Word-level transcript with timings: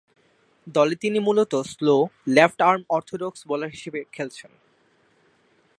দলে 0.67 0.95
তিনি 0.95 1.19
মূলতঃ 1.19 1.63
স্লো 1.63 1.95
লেফট-আর্ম 2.27 2.81
অর্থোডক্স 2.89 3.39
বোলার 3.47 3.69
হিসেবে 3.69 3.99
খেলছেন। 4.11 4.51